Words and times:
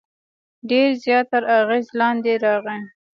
ډېر 0.69 0.89
زیات 1.03 1.25
تر 1.31 1.43
اغېز 1.59 1.87
لاندې 1.99 2.33
راغی. 2.43 2.81